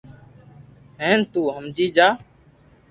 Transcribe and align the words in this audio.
ھين 1.01 1.19
تو 1.31 1.41
ھمجي 1.55 1.87
جا 1.95 2.07